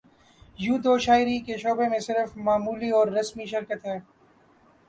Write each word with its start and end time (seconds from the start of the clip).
یوں 0.59 0.77
تو 0.83 0.97
شاعری 0.97 1.37
کے 1.39 1.57
شعبے 1.57 1.87
میں 1.89 1.99
صرف 1.99 2.37
معمولی 2.39 2.89
اور 2.91 3.07
رسمی 3.09 3.45
شرکت 3.45 3.85
ہے 3.85 3.97